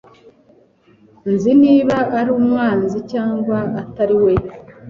[1.31, 4.33] Nzi niba ari umwanzi cyangwa atari we.